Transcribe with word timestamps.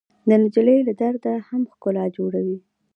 نجلۍ 0.29 0.79
له 0.87 0.93
درده 1.01 1.33
هم 1.47 1.61
ښکلا 1.71 2.05
جوړوي. 2.17 2.57